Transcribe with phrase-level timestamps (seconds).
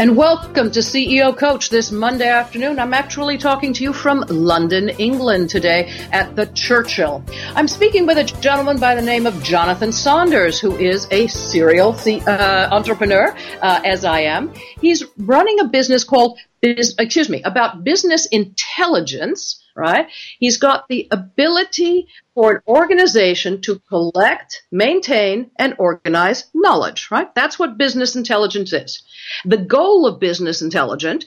[0.00, 2.78] And welcome to CEO Coach this Monday afternoon.
[2.78, 7.24] I'm actually talking to you from London, England today at the Churchill.
[7.56, 11.98] I'm speaking with a gentleman by the name of Jonathan Saunders, who is a serial
[12.06, 14.54] uh, entrepreneur, uh, as I am.
[14.80, 20.08] He's running a business called, excuse me, about business intelligence right?
[20.40, 27.32] He's got the ability for an organization to collect, maintain, and organize knowledge, right?
[27.34, 29.02] That's what business intelligence is.
[29.44, 31.24] The goal of business intelligence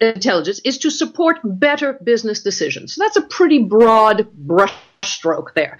[0.00, 2.94] intelligence is to support better business decisions.
[2.94, 5.78] So that's a pretty broad brushstroke there.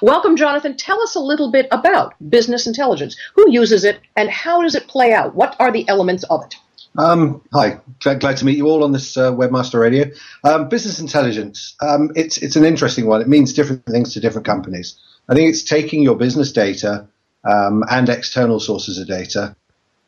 [0.00, 0.76] Welcome, Jonathan.
[0.76, 3.16] Tell us a little bit about business intelligence.
[3.34, 5.34] Who uses it and how does it play out?
[5.34, 6.54] What are the elements of it?
[6.98, 10.10] Um, hi, glad, glad, to meet you all on this uh, Webmaster Radio.
[10.44, 13.22] Um, business intelligence, um, it's, it's an interesting one.
[13.22, 14.98] It means different things to different companies.
[15.28, 17.06] I think it's taking your business data
[17.48, 19.56] um, and external sources of data,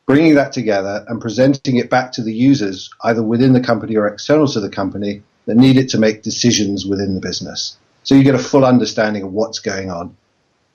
[0.05, 4.07] bringing that together and presenting it back to the users, either within the company or
[4.07, 7.77] external to the company, that need it to make decisions within the business.
[8.03, 10.15] So you get a full understanding of what's going on.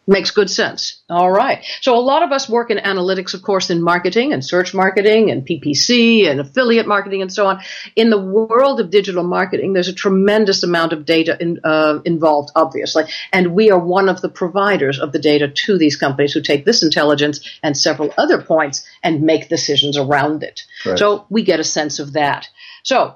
[0.07, 1.03] Makes good sense.
[1.09, 1.65] All right.
[1.83, 5.31] So a lot of us work in analytics, of course, in marketing and search marketing
[5.31, 7.61] and PPC and affiliate marketing and so on.
[7.95, 12.51] In the world of digital marketing, there's a tremendous amount of data in, uh, involved,
[12.57, 13.05] obviously.
[13.33, 16.65] And we are one of the providers of the data to these companies who take
[16.65, 20.63] this intelligence and several other points and make decisions around it.
[20.85, 20.99] Right.
[20.99, 22.49] So we get a sense of that.
[22.83, 23.15] So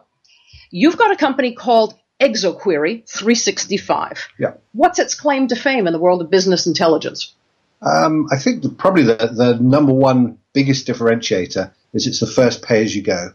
[0.70, 4.28] you've got a company called ExoQuery 365.
[4.38, 4.54] Yeah.
[4.72, 7.34] What's its claim to fame in the world of business intelligence?
[7.82, 12.62] Um, I think the, probably the, the number one biggest differentiator is it's the first
[12.62, 13.30] pay as you go.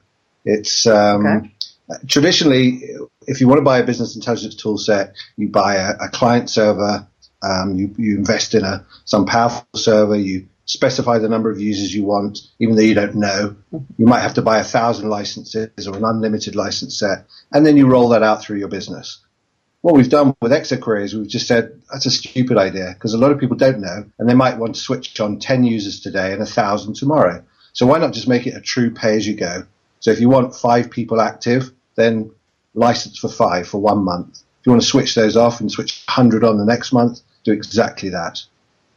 [0.46, 1.52] It's um, okay.
[2.08, 2.84] traditionally,
[3.28, 6.50] if you want to buy a business intelligence tool set, you buy a, a client
[6.50, 7.08] server,
[7.44, 11.94] um, you, you invest in a some powerful server, you specify the number of users
[11.96, 13.56] you want, even though you don't know.
[13.98, 17.76] You might have to buy a thousand licenses or an unlimited license set, and then
[17.76, 19.20] you roll that out through your business.
[19.82, 23.18] What we've done with ExoQuery is we've just said that's a stupid idea because a
[23.18, 26.34] lot of people don't know, and they might want to switch on 10 users today
[26.34, 27.44] and a thousand tomorrow.
[27.74, 29.64] So why not just make it a true pay as you go?
[30.02, 32.32] So if you want five people active, then
[32.76, 34.44] license for five for one month.
[34.60, 37.54] If you want to switch those off and switch 100 on the next month, do
[37.54, 38.44] exactly that.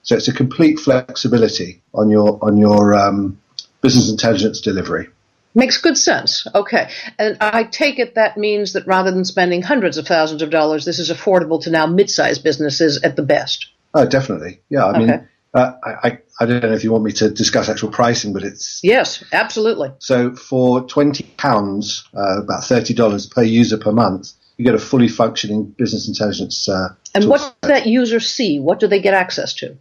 [0.03, 3.41] So it's a complete flexibility on your on your um,
[3.81, 5.09] business intelligence delivery.
[5.55, 6.47] Makes good sense.
[6.55, 6.91] Okay.
[7.19, 10.87] And I take it that means that rather than spending hundreds of thousands of dollars,
[10.87, 13.69] this is affordable to now mid-sized businesses at the best.
[13.93, 14.61] Oh, definitely.
[14.71, 14.87] Yeah.
[14.87, 14.99] I okay.
[14.99, 18.43] mean, uh, I, I don't know if you want me to discuss actual pricing, but
[18.45, 18.81] it's.
[18.83, 19.91] Yes, absolutely.
[19.99, 25.65] So for £20, uh, about $30 per user per month, you get a fully functioning
[25.65, 26.67] business intelligence.
[26.67, 28.59] Uh, and what does that user see?
[28.59, 29.77] What do they get access to?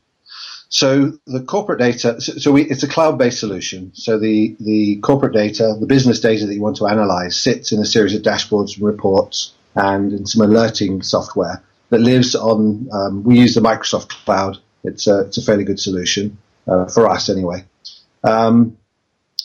[0.71, 3.91] So the corporate data, so, we, it's a cloud-based solution.
[3.93, 7.79] So the, the corporate data, the business data that you want to analyze sits in
[7.79, 13.23] a series of dashboards and reports and in some alerting software that lives on, um,
[13.25, 14.59] we use the Microsoft cloud.
[14.85, 17.65] It's a, it's a fairly good solution, uh, for us anyway.
[18.23, 18.77] Um,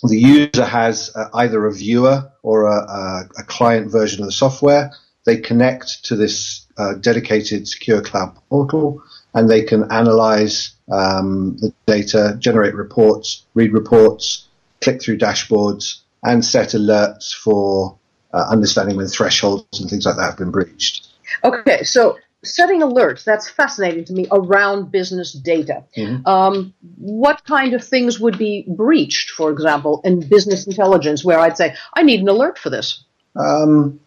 [0.04, 4.32] the user has uh, either a viewer or a, a, a, client version of the
[4.32, 4.92] software.
[5.24, 9.02] They connect to this uh, dedicated secure cloud portal
[9.36, 14.48] and they can analyze um, the data, generate reports, read reports,
[14.80, 17.98] click through dashboards, and set alerts for
[18.32, 21.08] uh, understanding when thresholds and things like that have been breached.
[21.44, 25.84] Okay, so setting alerts, that's fascinating to me around business data.
[25.94, 26.26] Mm-hmm.
[26.26, 31.58] Um, what kind of things would be breached, for example, in business intelligence, where I'd
[31.58, 33.04] say, I need an alert for this?
[33.36, 34.00] Um,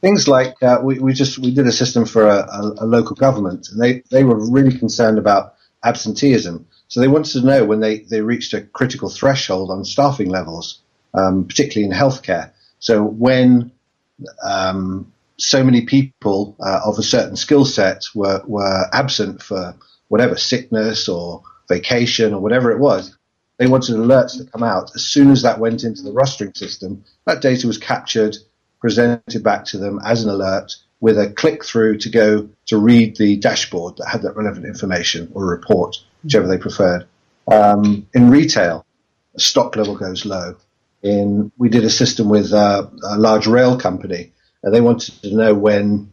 [0.00, 3.16] things like uh, we, we just we did a system for a, a, a, local
[3.16, 5.54] government, and they, they were really concerned about
[5.84, 6.66] absenteeism.
[6.88, 10.80] So they wanted to know when they, they reached a critical threshold on staffing levels,
[11.14, 12.52] um, particularly in healthcare.
[12.78, 13.72] So when
[14.42, 19.74] um, so many people uh, of a certain skill set were, were absent for
[20.08, 23.16] whatever sickness or vacation or whatever it was,
[23.58, 24.92] they wanted alerts to come out.
[24.94, 28.36] As soon as that went into the rostering system, that data was captured
[28.80, 33.16] presented back to them as an alert with a click through to go to read
[33.16, 37.06] the dashboard that had that relevant information or report, whichever they preferred.
[37.50, 38.84] Um, in retail,
[39.34, 40.56] a stock level goes low.
[41.02, 44.32] In we did a system with uh, a large rail company,
[44.62, 46.12] and they wanted to know when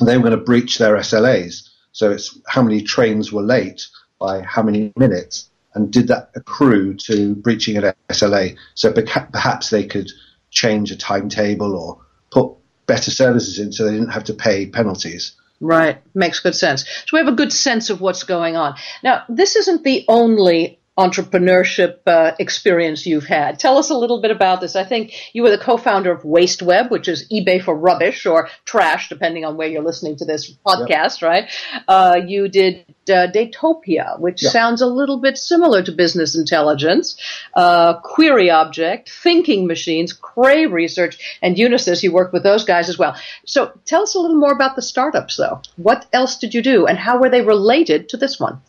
[0.00, 1.68] they were going to breach their SLAs.
[1.90, 3.86] So it's how many trains were late
[4.20, 8.56] by how many minutes, and did that accrue to breaching an SLA?
[8.74, 10.08] So perhaps they could
[10.52, 11.98] change a timetable or
[12.30, 12.52] put
[12.86, 15.32] better services in so they didn't have to pay penalties.
[15.60, 16.02] Right.
[16.14, 16.84] Makes good sense.
[16.84, 18.76] So we have a good sense of what's going on.
[19.02, 23.58] Now, this isn't the only entrepreneurship uh, experience you've had.
[23.58, 24.76] Tell us a little bit about this.
[24.76, 29.08] I think you were the co-founder of WasteWeb, which is eBay for rubbish or trash,
[29.08, 31.22] depending on where you're listening to this podcast, yep.
[31.22, 31.50] right?
[31.88, 34.52] Uh, you did uh, Dataupia, which yep.
[34.52, 37.16] sounds a little bit similar to business intelligence,
[37.54, 42.02] uh, Query Object, Thinking Machines, Cray Research, and Unisys.
[42.02, 43.16] You worked with those guys as well.
[43.46, 45.62] So tell us a little more about the startups, though.
[45.76, 48.60] What else did you do, and how were they related to this one?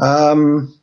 [0.00, 0.74] Um,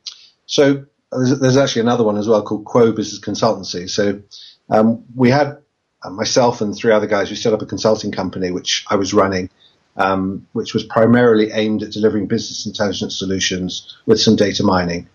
[0.47, 3.89] so there's, there's, actually another one as well called Quo Business Consultancy.
[3.89, 4.21] So
[4.69, 5.57] um, we had
[6.03, 7.29] uh, myself and three other guys.
[7.29, 9.49] We set up a consulting company which I was running,
[9.97, 15.07] um, which was primarily aimed at delivering business intelligence solutions with some data mining.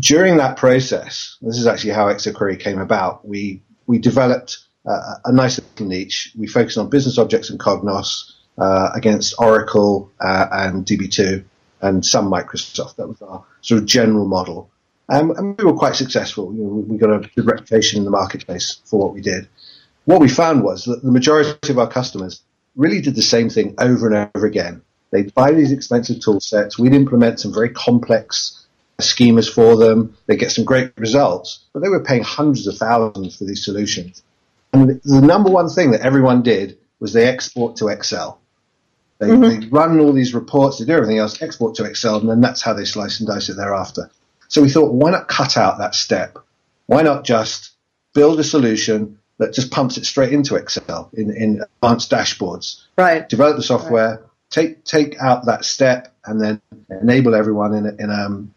[0.00, 3.26] During that process, this is actually how ExoQuery came about.
[3.28, 6.32] We we developed uh, a nice little niche.
[6.36, 11.44] We focused on business objects and Cognos uh, against Oracle uh, and DB2
[11.84, 12.96] and some Microsoft.
[12.96, 14.70] That was our sort of general model.
[15.08, 16.52] Um, and we were quite successful.
[16.54, 19.48] You know, we got a good reputation in the marketplace for what we did.
[20.06, 22.42] What we found was that the majority of our customers
[22.74, 24.82] really did the same thing over and over again.
[25.10, 26.78] They'd buy these expensive tool sets.
[26.78, 28.66] We'd implement some very complex
[29.00, 30.16] schemas for them.
[30.26, 34.22] They'd get some great results, but they were paying hundreds of thousands for these solutions.
[34.72, 38.40] And the number one thing that everyone did was they export to Excel.
[39.24, 39.60] They, mm-hmm.
[39.60, 42.62] they run all these reports, they do everything else, export to Excel, and then that's
[42.62, 44.10] how they slice and dice it thereafter.
[44.48, 46.38] So we thought, why not cut out that step?
[46.86, 47.72] Why not just
[48.14, 52.82] build a solution that just pumps it straight into Excel in, in advanced dashboards?
[52.96, 53.28] Right.
[53.28, 54.20] Develop the software, right.
[54.50, 56.60] take take out that step, and then
[57.02, 58.54] enable everyone in, a, in um,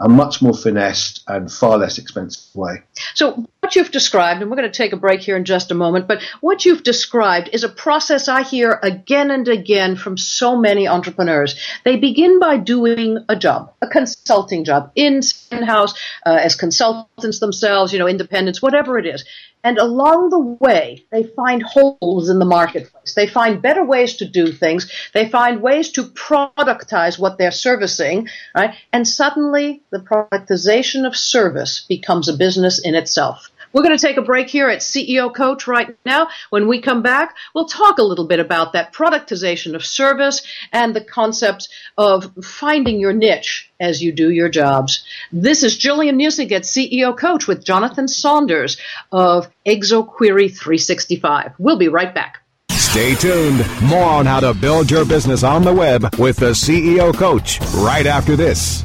[0.00, 2.82] a much more finessed and far less expensive way.
[3.14, 5.74] So, what you've described, and we're going to take a break here in just a
[5.74, 10.56] moment, but what you've described is a process I hear again and again from so
[10.56, 11.58] many entrepreneurs.
[11.84, 15.20] They begin by doing a job, a consulting job, in
[15.50, 19.24] house, uh, as consultants themselves, you know, independents, whatever it is.
[19.64, 23.14] And along the way, they find holes in the marketplace.
[23.14, 24.88] They find better ways to do things.
[25.12, 28.76] They find ways to productize what they're servicing, right?
[28.92, 33.50] And suddenly the productization of service becomes a business in itself.
[33.72, 36.28] We're going to take a break here at CEO Coach right now.
[36.50, 40.42] When we come back, we'll talk a little bit about that productization of service
[40.72, 41.68] and the concept
[41.98, 45.04] of finding your niche as you do your jobs.
[45.32, 48.78] This is Gillian Muessig at CEO Coach with Jonathan Saunders
[49.12, 51.52] of ExoQuery 365.
[51.58, 52.42] We'll be right back.
[52.70, 53.64] Stay tuned.
[53.82, 58.06] More on how to build your business on the web with the CEO Coach right
[58.06, 58.84] after this.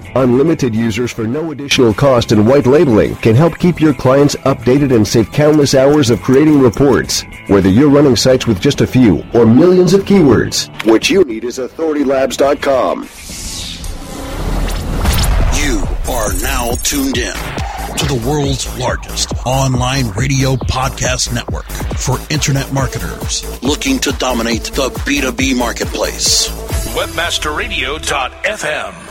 [0.15, 4.93] Unlimited users for no additional cost and white labeling can help keep your clients updated
[4.93, 7.23] and save countless hours of creating reports.
[7.47, 11.45] Whether you're running sites with just a few or millions of keywords, what you need
[11.45, 13.07] is authoritylabs.com.
[15.61, 17.33] You are now tuned in
[17.97, 24.89] to the world's largest online radio podcast network for internet marketers looking to dominate the
[24.89, 26.47] B2B marketplace.
[26.95, 29.10] Webmasterradio.fm.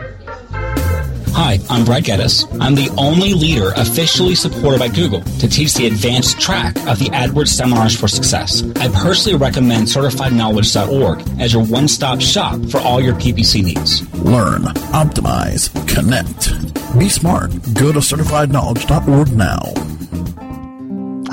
[1.33, 2.45] Hi, I'm Brad Geddes.
[2.59, 7.05] I'm the only leader officially supported by Google to teach the advanced track of the
[7.05, 8.63] AdWords Seminars for Success.
[8.77, 14.01] I personally recommend CertifiedKnowledge.org as your one-stop shop for all your PPC needs.
[14.19, 16.51] Learn, optimize, connect.
[16.99, 17.51] Be smart.
[17.73, 19.61] Go to CertifiedKnowledge.org now.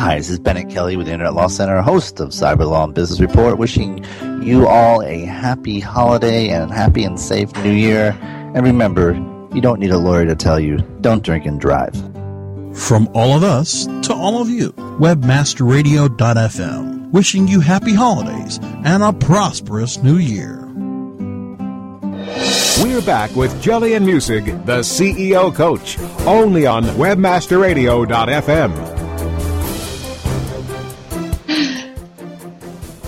[0.00, 2.95] Hi, this is Bennett Kelly with the Internet Law Center, host of Cyber Law and
[2.95, 4.05] Business Report, wishing
[4.45, 8.17] you all a happy holiday and happy and safe new year.
[8.55, 9.14] And remember,
[9.55, 11.95] you don't need a lawyer to tell you, don't drink and drive.
[12.75, 19.12] From all of us to all of you, webmasterradio.fm, wishing you happy holidays and a
[19.12, 20.64] prosperous new year.
[22.83, 28.97] We're back with Gillian Muessig, the CEO coach, only on webmasterradio.fm.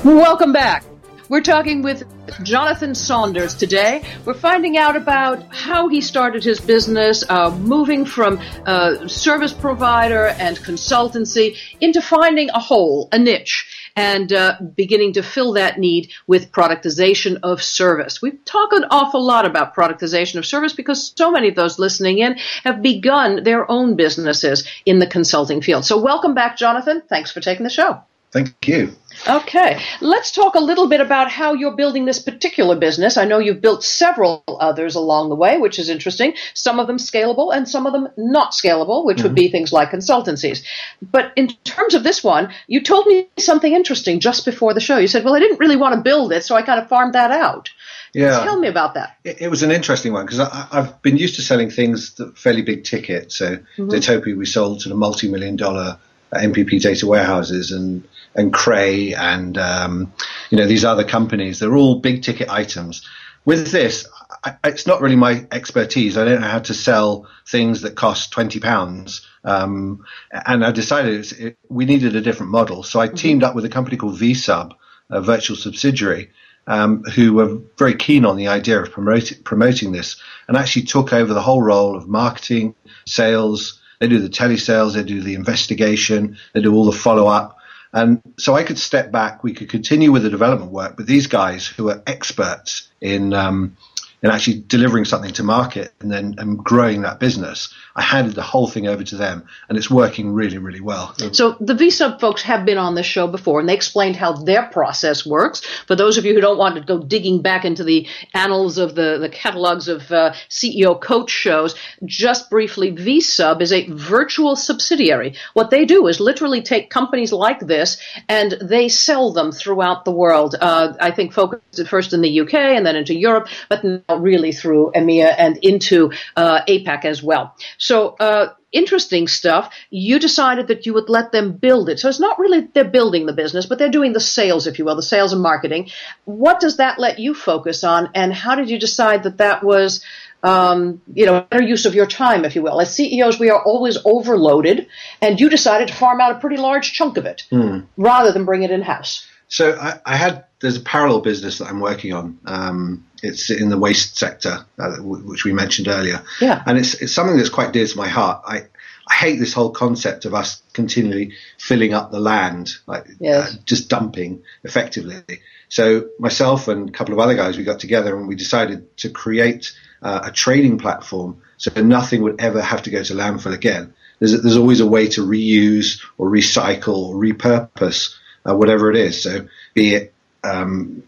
[0.05, 0.85] Welcome back.
[1.29, 2.03] We're talking with
[2.43, 4.03] Jonathan Saunders today.
[4.25, 10.27] We're finding out about how he started his business, uh, moving from uh, service provider
[10.27, 16.11] and consultancy into finding a hole, a niche, and uh, beginning to fill that need
[16.27, 18.23] with productization of service.
[18.23, 22.19] We talk an awful lot about productization of service because so many of those listening
[22.19, 25.85] in have begun their own businesses in the consulting field.
[25.85, 27.03] So, welcome back, Jonathan.
[27.09, 28.03] Thanks for taking the show.
[28.33, 28.93] Thank you.
[29.29, 33.17] Okay, let's talk a little bit about how you're building this particular business.
[33.17, 36.35] I know you've built several others along the way, which is interesting.
[36.55, 39.27] Some of them scalable and some of them not scalable, which mm-hmm.
[39.27, 39.53] would be mm-hmm.
[39.53, 40.65] things like consultancies.
[41.03, 44.99] But in terms of this one, you told me something interesting just before the show.
[44.99, 47.15] You said, Well, I didn't really want to build it, so I kind of farmed
[47.15, 47.69] that out.
[48.15, 48.45] Yeah.
[48.45, 49.17] Tell me about that.
[49.25, 52.63] It, it was an interesting one because I've been used to selling things that fairly
[52.63, 53.33] big ticket.
[53.33, 53.89] So, mm-hmm.
[53.89, 55.99] Dataupia, we sold to the multi million dollar
[56.33, 60.13] MPP data warehouses and and Cray and um,
[60.51, 61.59] you know these other companies.
[61.59, 63.07] They're all big ticket items.
[63.45, 64.07] With this,
[64.45, 66.17] I, it's not really my expertise.
[66.17, 69.27] I don't know how to sell things that cost twenty pounds.
[69.43, 72.83] Um, and I decided it, we needed a different model.
[72.83, 73.17] So I mm-hmm.
[73.17, 74.73] teamed up with a company called VSub,
[75.09, 76.31] a virtual subsidiary,
[76.67, 81.13] um, who were very keen on the idea of promoting, promoting this and actually took
[81.13, 82.75] over the whole role of marketing,
[83.07, 83.81] sales.
[83.99, 87.59] They do the telesales, they do the investigation, they do all the follow up.
[87.93, 89.43] And so I could step back.
[89.43, 93.77] We could continue with the development work, but these guys who are experts in um,
[94.23, 97.73] in actually delivering something to market and then and growing that business.
[97.97, 101.15] I handed the whole thing over to them, and it's working really, really well.
[101.33, 104.67] So the VSub folks have been on this show before, and they explained how their
[104.67, 105.61] process works.
[105.87, 108.95] For those of you who don't want to go digging back into the annals of
[108.95, 111.75] the, the catalogs of uh, CEO coach shows,
[112.05, 115.35] just briefly, VSub is a virtual subsidiary.
[115.55, 117.99] What they do is literally take companies like this
[118.29, 120.55] and they sell them throughout the world.
[120.61, 123.83] Uh, I think focused first in the UK and then into Europe, but
[124.19, 127.55] really through EMEA and into uh, APAC as well.
[127.79, 129.75] So, uh, interesting stuff.
[129.91, 131.99] You decided that you would let them build it.
[131.99, 134.85] So it's not really they're building the business, but they're doing the sales, if you
[134.85, 135.91] will, the sales and marketing.
[136.25, 140.05] What does that let you focus on, and how did you decide that that was?
[140.43, 142.81] Um, you know, better use of your time, if you will.
[142.81, 144.87] As CEOs, we are always overloaded,
[145.21, 147.87] and you decided to farm out a pretty large chunk of it mm.
[147.99, 149.27] rather than bring it in house.
[149.49, 152.39] So I, I, had there's a parallel business that I'm working on.
[152.47, 156.23] Um, it's in the waste sector, uh, which we mentioned earlier.
[156.41, 156.63] Yeah.
[156.67, 158.43] And it's, it's something that's quite dear to my heart.
[158.47, 158.67] I,
[159.09, 163.55] I hate this whole concept of us continually filling up the land, like yes.
[163.55, 165.23] uh, just dumping effectively.
[165.69, 169.11] So myself and a couple of other guys, we got together and we decided to
[169.11, 169.73] create
[170.03, 173.95] uh, a trading platform so nothing would ever have to go to landfill again.
[174.19, 178.15] There's, there's always a way to reuse or recycle or repurpose
[178.49, 179.23] uh, whatever it is.
[179.23, 181.03] So be it um,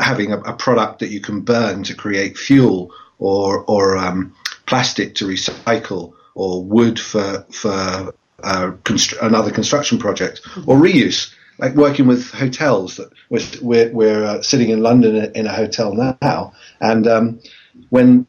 [0.00, 4.34] having a, a, product that you can burn to create fuel or or um,
[4.66, 11.32] plastic to recycle or wood for for uh, constr- another construction project or reuse.
[11.58, 13.10] Like working with hotels that
[13.62, 17.40] we're, we're uh, sitting in London in a hotel now and um,
[17.88, 18.26] when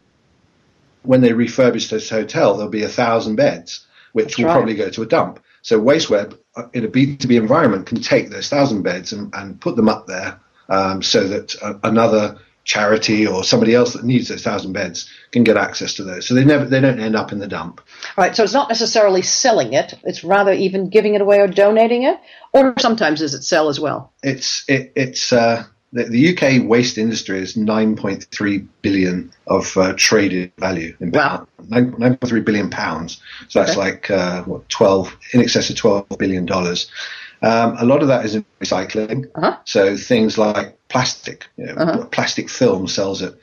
[1.04, 4.54] when they refurbish this hotel there'll be a thousand beds which That's will right.
[4.54, 5.44] probably go to a dump.
[5.62, 9.76] So WasteWeb uh, in a B2B environment can take those thousand beds and, and put
[9.76, 14.74] them up there um, so that another charity or somebody else that needs those thousand
[14.74, 16.28] beds can get access to those.
[16.28, 17.82] So they never they don't end up in the dump.
[18.18, 18.36] Right.
[18.36, 22.20] So it's not necessarily selling it; it's rather even giving it away or donating it,
[22.54, 24.14] or sometimes does it sell as well?
[24.22, 25.34] It's it, it's.
[25.34, 31.48] Uh, the, the, UK waste industry is 9.3 billion of uh, traded value in wow.
[31.64, 33.22] 9.3 billion pounds.
[33.48, 33.80] So that's okay.
[33.80, 36.92] like uh, what 12 in excess of 12 billion dollars.
[37.42, 39.26] Um, a lot of that is in recycling.
[39.36, 39.58] Uh-huh.
[39.66, 42.06] So things like plastic, you know, uh-huh.
[42.06, 43.34] plastic film sells at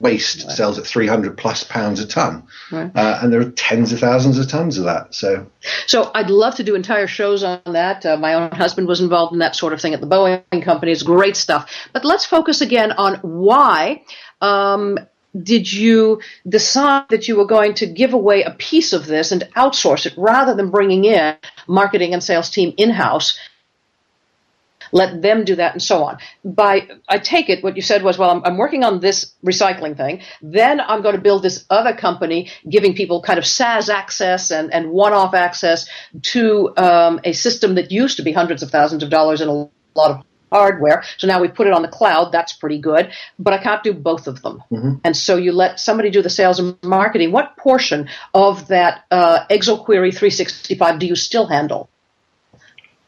[0.00, 0.56] waste right.
[0.56, 2.42] sells at 300 plus pounds a ton.
[2.72, 2.90] Right.
[2.94, 5.14] Uh, and there are tens of thousands of tons of that.
[5.14, 5.46] So,
[5.86, 8.04] so I'd love to do entire shows on that.
[8.04, 10.92] Uh, my own husband was involved in that sort of thing at the Boeing company.
[10.92, 11.70] It's great stuff.
[11.92, 14.02] But let's focus again on why.
[14.40, 14.98] Um,
[15.42, 19.42] did you decide that you were going to give away a piece of this and
[19.56, 21.36] outsource it rather than bringing in
[21.66, 23.38] marketing and sales team in house
[24.94, 26.18] let them do that and so on.
[26.44, 29.96] By I take it what you said was, well, I'm, I'm working on this recycling
[29.96, 30.22] thing.
[30.40, 34.72] Then I'm going to build this other company, giving people kind of SaaS access and,
[34.72, 35.88] and one-off access
[36.34, 39.68] to um, a system that used to be hundreds of thousands of dollars and a
[39.96, 40.24] lot of
[40.54, 41.02] hardware.
[41.18, 42.30] So now we put it on the cloud.
[42.30, 43.12] That's pretty good.
[43.38, 44.62] But I can't do both of them.
[44.70, 44.94] Mm-hmm.
[45.04, 47.32] And so you let somebody do the sales and marketing.
[47.32, 51.88] What portion of that uh, ExoQuery 365 do you still handle?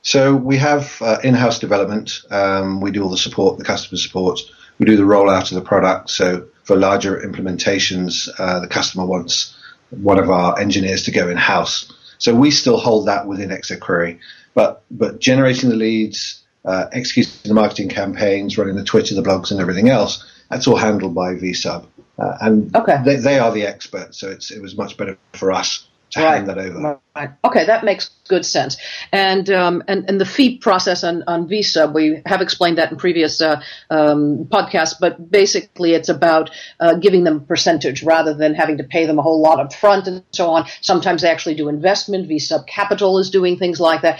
[0.02, 2.20] So we have uh, in-house development.
[2.30, 4.40] Um, we do all the support, the customer support.
[4.78, 6.10] We do the rollout of the product.
[6.10, 9.56] So for larger implementations, uh, the customer wants
[9.90, 11.92] one of our engineers to go in-house.
[12.18, 14.18] So we still hold that within ExoQuery.
[14.54, 19.50] But but generating the leads, uh, executing the marketing campaigns, running the Twitter, the blogs,
[19.50, 21.86] and everything else, that's all handled by VSub.
[22.18, 22.98] Uh, and okay.
[23.04, 26.36] they, they, are the experts, so it was much better for us to right.
[26.36, 27.00] hand that over.
[27.14, 27.30] Right.
[27.44, 28.76] Okay, that makes good sense.
[29.12, 32.96] And um, and and the fee process on on VSub, we have explained that in
[32.96, 34.94] previous uh, um, podcasts.
[34.98, 39.18] But basically, it's about uh, giving them a percentage rather than having to pay them
[39.18, 40.66] a whole lot up front and so on.
[40.80, 42.28] Sometimes they actually do investment.
[42.28, 44.18] VSub Capital is doing things like that.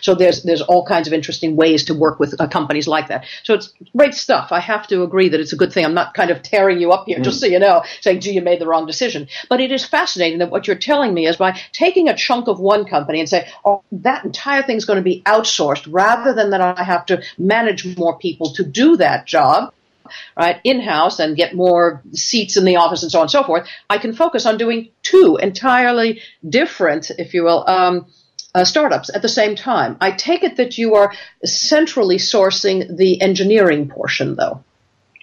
[0.00, 3.26] So there's there's all kinds of interesting ways to work with uh, companies like that.
[3.42, 4.52] So it's great stuff.
[4.52, 5.84] I have to agree that it's a good thing.
[5.84, 7.24] I'm not kind of tearing you up here, mm.
[7.24, 10.38] just so you know, saying, "Gee, you made the wrong decision." But it is fascinating
[10.38, 13.48] that what you're telling me is by taking a chunk of one company and say,
[13.64, 17.96] "Oh, that entire thing's going to be outsourced," rather than that I have to manage
[17.96, 19.72] more people to do that job
[20.36, 23.44] right, in house and get more seats in the office and so on and so
[23.44, 28.06] forth, I can focus on doing two entirely different, if you will, um,
[28.56, 29.98] uh, startups at the same time.
[30.00, 31.12] I take it that you are
[31.44, 34.64] centrally sourcing the engineering portion, though.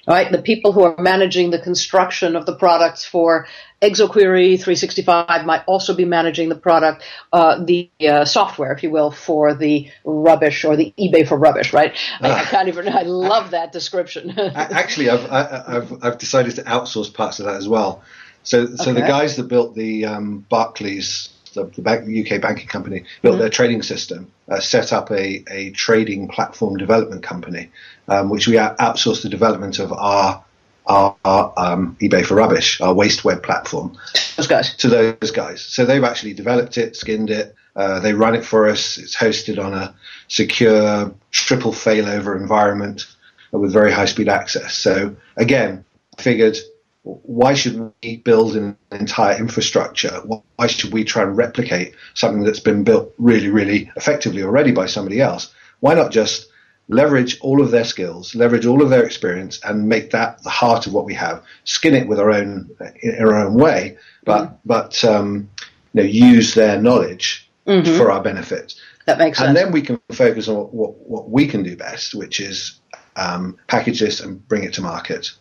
[0.05, 3.47] Right, the people who are managing the construction of the products for
[3.81, 9.11] ExoQuery 365 might also be managing the product, uh, the uh, software, if you will,
[9.11, 11.71] for the rubbish or the eBay for rubbish.
[11.71, 11.95] Right?
[12.19, 12.89] I, I can't even.
[12.89, 14.37] I love that description.
[14.55, 18.03] Actually, I've, I, have I've decided to outsource parts of that as well.
[18.43, 18.99] So, so okay.
[18.99, 23.41] the guys that built the um, Barclays the, the, bank, UK banking company, built mm-hmm.
[23.41, 27.69] their trading system, uh, set up a, a trading platform development company,
[28.07, 30.43] um, which we outsourced the development of our
[30.85, 33.97] our, our um, eBay for rubbish, our waste web platform.
[34.35, 34.75] Those guys.
[34.77, 35.63] To those guys.
[35.63, 37.55] So they've actually developed it, skinned it.
[37.75, 38.97] Uh, they run it for us.
[38.97, 39.95] It's hosted on a
[40.27, 43.07] secure triple failover environment
[43.51, 44.75] with very high speed access.
[44.75, 45.85] So again,
[46.17, 46.57] I figured
[47.03, 50.21] why should we build an entire infrastructure?
[50.55, 54.85] Why should we try and replicate something that's been built really, really effectively already by
[54.85, 55.53] somebody else?
[55.81, 56.47] Why not just
[56.87, 60.87] leverage all of their skills, leverage all of their experience, and make that the heart
[60.87, 61.43] of what we have?
[61.65, 62.69] Skin it with our own
[63.01, 64.55] in our own way, but mm-hmm.
[64.65, 65.49] but um,
[65.93, 67.97] you know use their knowledge mm-hmm.
[67.97, 68.75] for our benefit.
[69.05, 69.49] That makes sense.
[69.49, 72.79] And then we can focus on what, what, what we can do best, which is
[73.17, 75.31] um, package this and bring it to market.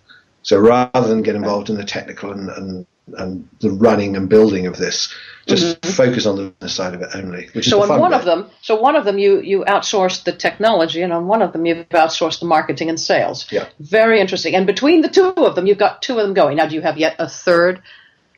[0.42, 4.66] So rather than get involved in the technical and, and, and the running and building
[4.66, 5.14] of this,
[5.46, 5.90] just mm-hmm.
[5.92, 7.48] focus on the business side of it only.
[7.52, 10.32] Which so is on one of them, so one of them you you outsourced the
[10.32, 13.50] technology, and on one of them you've outsourced the marketing and sales.
[13.50, 14.54] Yeah, very interesting.
[14.54, 16.56] And between the two of them, you've got two of them going.
[16.56, 17.82] Now, do you have yet a third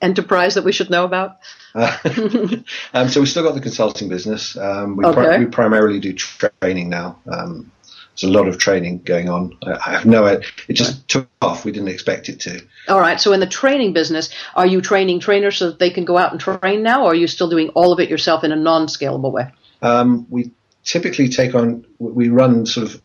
[0.00, 1.38] enterprise that we should know about?
[1.74, 1.96] Uh,
[2.94, 4.56] um, so we still got the consulting business.
[4.56, 5.14] Um, we, okay.
[5.14, 7.18] pri- we primarily do training now.
[7.30, 7.70] Um,
[8.14, 9.56] there's a lot of training going on.
[9.64, 10.46] I have no idea.
[10.68, 11.64] It just took off.
[11.64, 12.60] We didn't expect it to.
[12.88, 13.20] All right.
[13.20, 16.30] So in the training business, are you training trainers so that they can go out
[16.30, 19.32] and train now, or are you still doing all of it yourself in a non-scalable
[19.32, 19.50] way?
[19.82, 20.52] Um, we
[20.84, 21.84] typically take on.
[21.98, 23.02] We run sort of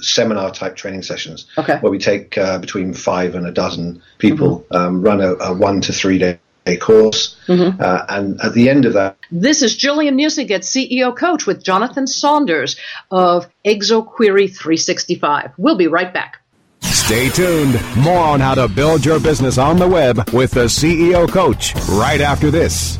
[0.00, 1.78] seminar type training sessions okay.
[1.78, 4.76] where we take uh, between five and a dozen people, mm-hmm.
[4.76, 7.36] um, run a, a one to three day a course.
[7.46, 7.80] Mm-hmm.
[7.80, 9.16] Uh, and at the end of that.
[9.30, 12.76] This is Gillian at CEO Coach with Jonathan Saunders
[13.10, 15.52] of ExoQuery 365.
[15.56, 16.40] We'll be right back.
[16.82, 17.78] Stay tuned.
[17.96, 22.20] More on how to build your business on the web with the CEO Coach right
[22.20, 22.98] after this.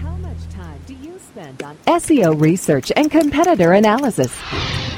[0.00, 4.32] How much time do you spend on SEO research and competitor analysis?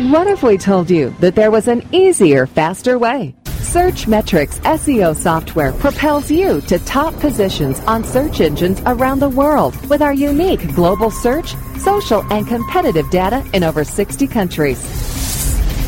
[0.01, 3.35] What if we told you that there was an easier, faster way?
[3.75, 10.01] Searchmetrics SEO software propels you to top positions on search engines around the world with
[10.01, 14.79] our unique global search, social, and competitive data in over 60 countries.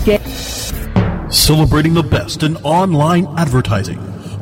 [0.05, 0.21] Get
[1.33, 4.01] Celebrating the best in online advertising,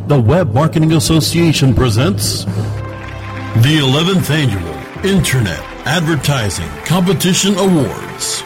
[0.09, 8.43] the Web Marketing Association presents the 11th Annual Internet Advertising Competition Awards.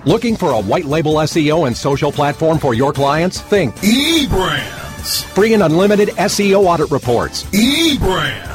[0.05, 3.41] Looking for a white label SEO and social platform for your clients?
[3.41, 5.23] Think eBrands.
[5.25, 7.43] Free and unlimited SEO audit reports.
[7.45, 8.54] eBrands.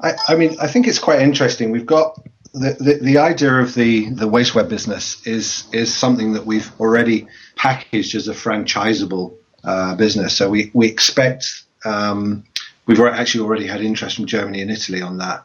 [0.00, 1.70] I, I, mean, I think it's quite interesting.
[1.70, 2.20] We've got
[2.52, 6.70] the, the, the, idea of the, the waste web business is is something that we've
[6.80, 10.36] already packaged as a franchisable uh, business.
[10.36, 12.44] So we we expect um,
[12.86, 15.44] we've actually already had interest from Germany and Italy on that.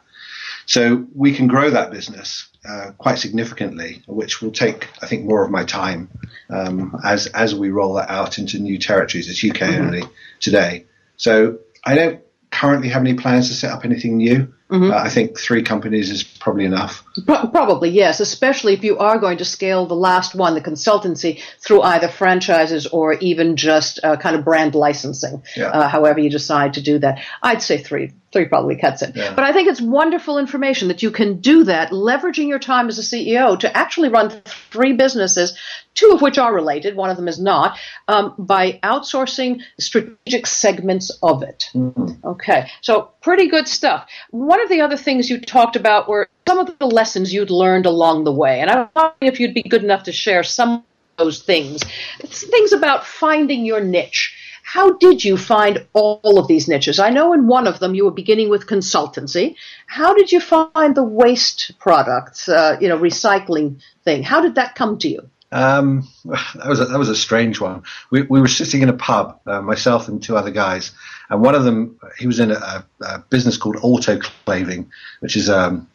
[0.70, 5.44] So we can grow that business uh, quite significantly, which will take, I think, more
[5.44, 6.08] of my time
[6.48, 9.28] um, as as we roll that out into new territories.
[9.28, 9.84] It's UK mm-hmm.
[9.84, 10.02] only
[10.38, 12.20] today, so I don't
[12.52, 14.54] currently have any plans to set up anything new.
[14.70, 14.92] Mm-hmm.
[14.92, 17.04] Uh, I think three companies is probably enough.
[17.26, 21.42] Pro- probably, yes, especially if you are going to scale the last one, the consultancy,
[21.58, 25.70] through either franchises or even just uh, kind of brand licensing, yeah.
[25.70, 27.20] uh, however you decide to do that.
[27.42, 28.12] I'd say three.
[28.32, 29.16] Three probably cuts it.
[29.16, 29.34] Yeah.
[29.34, 32.96] But I think it's wonderful information that you can do that, leveraging your time as
[32.96, 34.30] a CEO to actually run
[34.70, 35.58] three businesses,
[35.94, 41.10] two of which are related, one of them is not, um, by outsourcing strategic segments
[41.22, 41.70] of it.
[41.74, 42.24] Mm-hmm.
[42.24, 44.08] Okay, so pretty good stuff.
[44.30, 47.86] One of the other things you talked about were some of the lessons you'd learned
[47.86, 48.60] along the way.
[48.60, 50.84] And I wonder if you'd be good enough to share some of
[51.18, 51.82] those things.
[52.20, 54.36] It's things about finding your niche.
[54.62, 57.00] How did you find all of these niches?
[57.00, 59.56] I know in one of them you were beginning with consultancy.
[59.86, 64.22] How did you find the waste products, uh, you know, recycling thing?
[64.22, 65.28] How did that come to you?
[65.52, 67.82] Um, that was a, that was a strange one.
[68.10, 70.92] We, we were sitting in a pub, uh, myself and two other guys,
[71.28, 74.88] and one of them he was in a, a business called autoclaving,
[75.20, 75.88] which is um,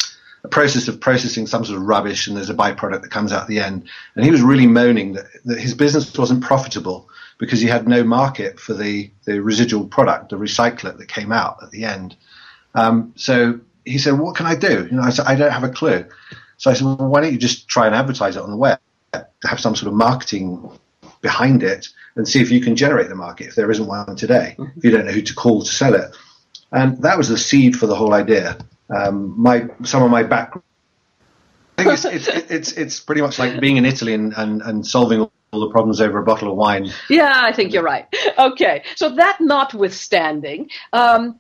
[0.43, 3.43] a process of processing some sort of rubbish, and there's a byproduct that comes out
[3.43, 3.87] at the end.
[4.15, 8.03] And he was really moaning that, that his business wasn't profitable because he had no
[8.03, 12.15] market for the the residual product, the recyclate that came out at the end.
[12.75, 15.63] Um, so he said, "What can I do?" You know, I said, "I don't have
[15.63, 16.05] a clue."
[16.57, 18.79] So I said, well, "Why don't you just try and advertise it on the web?"
[19.43, 20.69] Have some sort of marketing
[21.21, 24.55] behind it and see if you can generate the market if there isn't one today,
[24.77, 26.15] if you don't know who to call to sell it.
[26.71, 28.57] And that was the seed for the whole idea.
[28.89, 30.63] Um, my some of my background
[31.77, 34.85] I think it's, it's, it's, it's pretty much like being in Italy and, and, and
[34.85, 36.91] solving all the problems over a bottle of wine.
[37.09, 38.07] Yeah, I think you're right.
[38.37, 41.39] Okay, so that notwithstanding, um,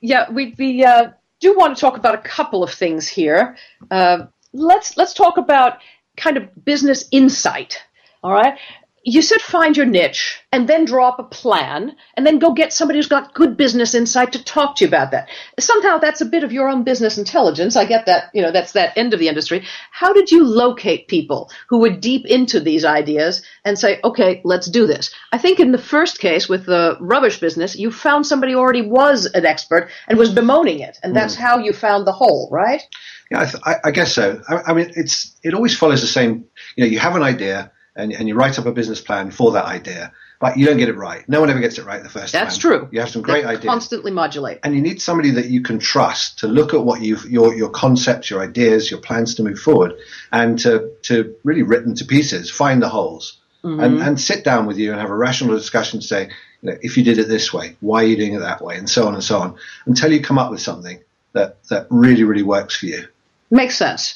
[0.00, 3.56] yeah, we, we uh, do want to talk about a couple of things here.
[3.88, 5.78] Uh, let's let's talk about
[6.16, 7.82] kind of business insight.
[8.22, 8.56] All right,
[9.04, 12.72] you said find your niche and then draw up a plan and then go get
[12.72, 15.28] somebody who's got good business insight to talk to you about that.
[15.58, 17.74] Somehow that's a bit of your own business intelligence.
[17.74, 19.64] I get that, you know, that's that end of the industry.
[19.90, 24.70] How did you locate people who were deep into these ideas and say, okay, let's
[24.70, 25.12] do this?
[25.32, 28.82] I think in the first case with the rubbish business, you found somebody who already
[28.82, 30.98] was an expert and was bemoaning it.
[31.02, 31.40] And that's mm.
[31.40, 32.82] how you found the hole, right?
[33.32, 34.40] Yeah, I, th- I, I guess so.
[34.48, 36.44] I, I mean, it's, it always follows the same,
[36.76, 39.52] you know, you have an idea and, and you write up a business plan for
[39.52, 41.28] that idea, but you don't get it right.
[41.28, 42.44] No one ever gets it right the first That's time.
[42.44, 42.88] That's true.
[42.92, 43.64] You have some great they ideas.
[43.64, 44.60] Constantly modulate.
[44.64, 47.70] And you need somebody that you can trust to look at what you've, your, your
[47.70, 49.94] concepts, your ideas, your plans to move forward
[50.30, 53.38] and to, to really rip them to pieces, find the holes.
[53.64, 53.78] Mm-hmm.
[53.78, 56.30] And, and sit down with you and have a rational discussion to say,
[56.62, 58.76] you know, if you did it this way, why are you doing it that way,
[58.76, 60.98] and so on and so on, until you come up with something
[61.32, 63.06] that, that really, really works for you.
[63.52, 64.14] Makes sense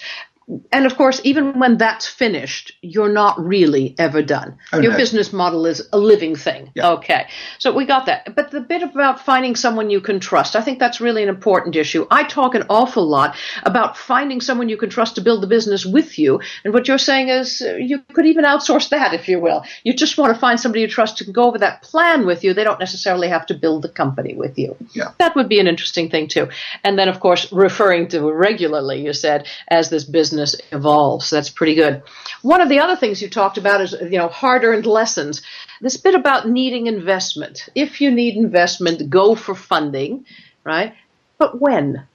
[0.71, 4.59] and of course, even when that's finished, you're not really ever done.
[4.73, 4.99] Oh, Your no.
[4.99, 6.71] business model is a living thing.
[6.75, 6.91] Yeah.
[6.91, 7.27] Okay.
[7.59, 8.37] So we got that.
[8.37, 11.75] But the bit about finding someone you can trust, I think that's really an important
[11.75, 12.07] issue.
[12.13, 15.85] I talk an awful lot about finding someone you can trust to build the business
[15.85, 16.41] with you.
[16.65, 19.65] And what you're saying is uh, you could even outsource that, if you will.
[19.83, 22.55] You just want to find somebody you trust to go over that plan with you.
[22.55, 24.77] They don't necessarily have to build the company with you.
[24.93, 25.11] Yeah.
[25.19, 26.51] That would be an interesting thing, too.
[26.85, 31.31] And then, of course, referring to regularly, you said, as this business business evolves.
[31.31, 32.03] That's pretty good.
[32.43, 35.43] One of the other things you talked about is, you know, hard earned lessons.
[35.81, 37.69] This bit about needing investment.
[37.75, 40.27] If you need investment, go for funding,
[40.65, 40.95] right?
[41.39, 42.07] But when?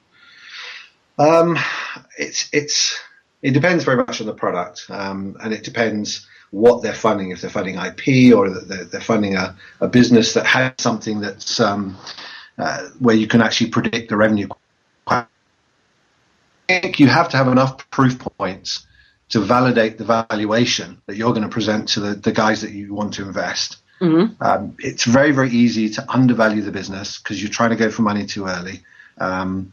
[1.18, 1.58] Um,
[2.16, 2.98] it's it's
[3.42, 7.30] it depends very much on the product, um, and it depends what they're funding.
[7.30, 11.60] If they're funding IP or they're, they're funding a, a business that has something that's
[11.60, 11.96] um,
[12.58, 14.48] uh, where you can actually predict the revenue
[16.80, 18.86] think you have to have enough proof points
[19.30, 22.94] to validate the valuation that you're going to present to the, the guys that you
[22.94, 23.78] want to invest.
[24.00, 24.42] Mm-hmm.
[24.42, 28.02] Um, it's very, very easy to undervalue the business because you're trying to go for
[28.02, 28.80] money too early.
[29.18, 29.72] Um,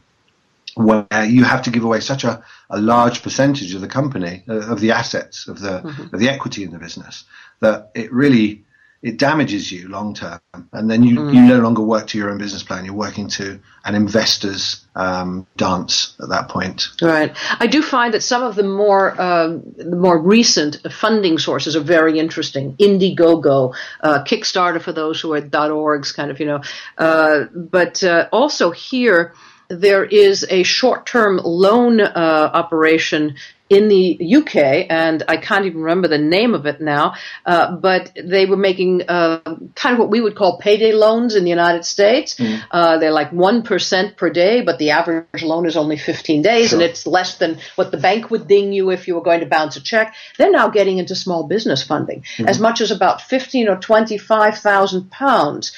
[0.76, 4.70] where you have to give away such a, a large percentage of the company, uh,
[4.70, 6.14] of the assets, of the mm-hmm.
[6.14, 7.24] of the equity in the business,
[7.58, 8.64] that it really
[9.02, 10.40] it damages you long term,
[10.72, 11.34] and then you, mm.
[11.34, 12.84] you no longer work to your own business plan.
[12.84, 16.88] You're working to an investor's um, dance at that point.
[17.00, 17.34] Right.
[17.58, 21.80] I do find that some of the more uh, the more recent funding sources are
[21.80, 22.76] very interesting.
[22.76, 26.60] Indiegogo, uh, Kickstarter for those who are .org's kind of you know,
[26.98, 29.32] uh, but uh, also here
[29.70, 33.36] there is a short-term loan uh, operation
[33.70, 37.14] in the UK, and I can't even remember the name of it now,
[37.46, 39.38] uh, but they were making uh,
[39.76, 42.34] kind of what we would call payday loans in the United States.
[42.34, 42.62] Mm.
[42.68, 46.80] Uh, they're like 1% per day, but the average loan is only 15 days, sure.
[46.80, 49.46] and it's less than what the bank would ding you if you were going to
[49.46, 50.16] bounce a check.
[50.36, 52.48] They're now getting into small business funding, mm.
[52.48, 55.72] as much as about 15 or 25,000 pounds.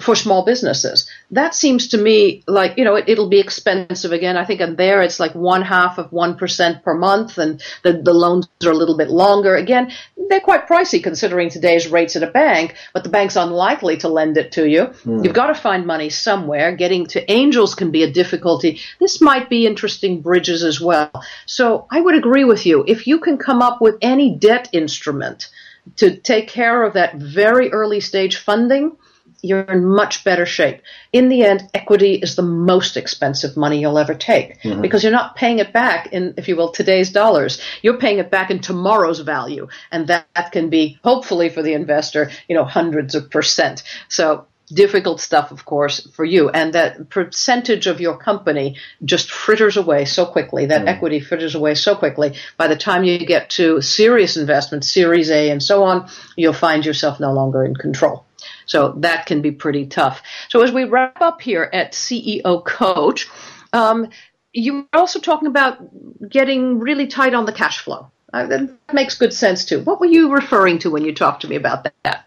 [0.00, 1.08] For small businesses.
[1.30, 4.36] That seems to me like, you know, it, will be expensive again.
[4.36, 8.12] I think in there it's like one half of 1% per month and the, the
[8.12, 9.56] loans are a little bit longer.
[9.56, 9.92] Again,
[10.28, 14.36] they're quite pricey considering today's rates at a bank, but the bank's unlikely to lend
[14.36, 14.86] it to you.
[15.04, 15.24] Mm.
[15.24, 16.74] You've got to find money somewhere.
[16.74, 18.80] Getting to angels can be a difficulty.
[19.00, 21.10] This might be interesting bridges as well.
[21.46, 22.84] So I would agree with you.
[22.86, 25.48] If you can come up with any debt instrument
[25.96, 28.96] to take care of that very early stage funding,
[29.42, 30.82] you're in much better shape.
[31.12, 34.80] In the end, equity is the most expensive money you'll ever take mm-hmm.
[34.80, 37.60] because you're not paying it back in, if you will, today's dollars.
[37.82, 39.68] You're paying it back in tomorrow's value.
[39.92, 43.82] And that, that can be, hopefully for the investor, you know, hundreds of percent.
[44.08, 46.50] So difficult stuff, of course, for you.
[46.50, 50.66] And that percentage of your company just fritters away so quickly.
[50.66, 50.88] That mm.
[50.88, 52.34] equity fritters away so quickly.
[52.56, 56.84] By the time you get to serious investment, Series A, and so on, you'll find
[56.84, 58.24] yourself no longer in control.
[58.68, 60.22] So that can be pretty tough.
[60.48, 63.28] So as we wrap up here at CEO Coach,
[63.72, 64.10] um,
[64.52, 68.10] you were also talking about getting really tight on the cash flow.
[68.32, 69.80] Uh, that makes good sense too.
[69.80, 72.26] What were you referring to when you talked to me about that?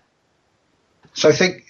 [1.14, 1.66] So I think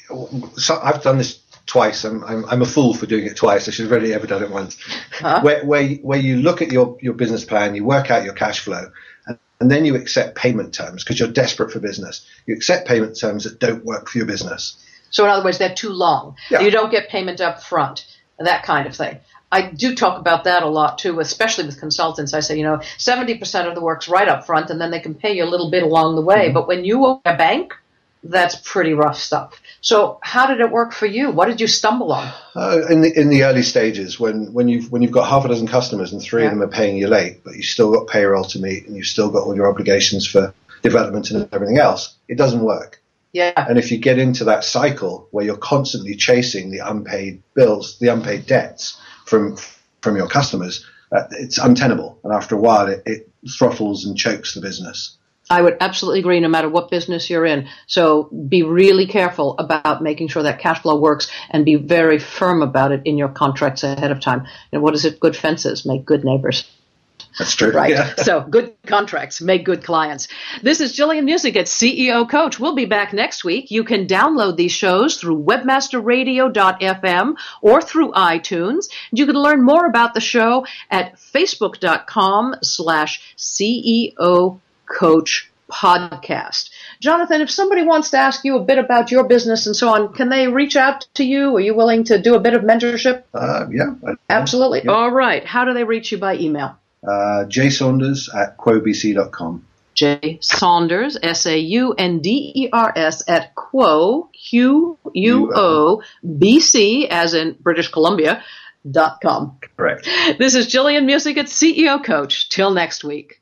[0.56, 2.06] so I've done this twice.
[2.06, 3.68] I'm, I'm, I'm, a fool for doing it twice.
[3.68, 4.78] I should have really ever done it once.
[5.12, 5.42] Huh?
[5.42, 8.60] Where, where, where you look at your, your business plan, you work out your cash
[8.60, 8.92] flow,
[9.28, 9.38] and
[9.70, 12.26] then you accept payment terms because you're desperate for business.
[12.46, 14.78] You accept payment terms that don't work for your business.
[15.10, 16.38] So, in other words, they're too long.
[16.50, 16.62] Yeah.
[16.62, 18.06] You don't get payment up front,
[18.40, 19.20] that kind of thing.
[19.52, 22.34] I do talk about that a lot too, especially with consultants.
[22.34, 25.14] I say, you know, 70% of the work's right up front and then they can
[25.14, 26.46] pay you a little bit along the way.
[26.46, 26.54] Mm-hmm.
[26.54, 27.74] But when you own a bank,
[28.24, 29.60] that's pretty rough stuff.
[29.82, 31.32] So, how did it work for you?
[31.32, 32.32] What did you stumble on?
[32.56, 35.48] Uh, in the in the early stages, when when you've when you've got half a
[35.48, 36.50] dozen customers and three yeah.
[36.50, 39.08] of them are paying you late, but you've still got payroll to meet and you've
[39.08, 43.02] still got all your obligations for development and everything else, it doesn't work.
[43.34, 43.54] Yeah.
[43.56, 48.10] And if you get into that cycle where you're constantly chasing the unpaid bills, the
[48.10, 49.58] unpaid debts from
[50.02, 52.20] from your customers, uh, it's untenable.
[52.24, 55.18] And after a while, it, it throttles and chokes the business.
[55.52, 57.68] I would absolutely agree, no matter what business you're in.
[57.86, 62.62] So be really careful about making sure that cash flow works and be very firm
[62.62, 64.48] about it in your contracts ahead of time.
[64.72, 65.20] And what is it?
[65.20, 66.70] Good fences make good neighbors.
[67.38, 67.72] That's true.
[67.72, 67.92] Right.
[67.92, 68.16] Yeah.
[68.16, 70.30] so good contracts make good clients.
[70.64, 72.58] This is Gillian Muessig at CEO Coach.
[72.58, 73.72] We'll be back next week.
[73.72, 78.86] You can download these shows through webmasterradio.fm or through iTunes.
[79.12, 84.60] You can learn more about the show at facebook.com slash CEO
[84.92, 86.70] Coach podcast.
[87.00, 90.14] Jonathan, if somebody wants to ask you a bit about your business and so on,
[90.14, 91.56] can they reach out to you?
[91.56, 93.24] Are you willing to do a bit of mentorship?
[93.34, 93.96] Uh, yeah.
[94.30, 94.82] Absolutely.
[94.84, 94.92] Yeah.
[94.92, 95.46] All right.
[95.46, 96.78] How do they reach you by email?
[97.08, 99.66] Uh, Saunders at quobc.com.
[99.94, 106.02] J Saunders, S A U N D E R S at Quo, Q U O
[106.38, 108.42] B C, as in British Columbia,
[108.90, 109.58] dot com.
[109.76, 110.08] Correct.
[110.40, 112.48] This is Gillian Muessig at CEO Coach.
[112.48, 113.42] Till next week.